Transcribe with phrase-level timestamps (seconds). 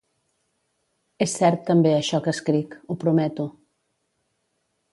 [1.25, 3.49] És cert també això que escric, ho prometo.